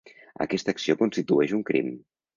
[0.45, 1.93] Aquesta acció constitueix un crim.